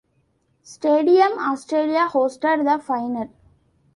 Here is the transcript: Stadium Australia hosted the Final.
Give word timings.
Stadium 0.63 1.37
Australia 1.37 2.09
hosted 2.11 2.63
the 2.65 2.83
Final. 2.83 3.31